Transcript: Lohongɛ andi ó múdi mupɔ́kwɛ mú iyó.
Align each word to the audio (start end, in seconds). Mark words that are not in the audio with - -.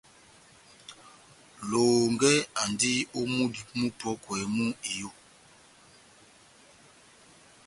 Lohongɛ 1.69 2.31
andi 2.61 2.91
ó 3.17 3.19
múdi 3.33 3.59
mupɔ́kwɛ 3.79 4.37
mú 4.55 4.63
iyó. 4.91 5.09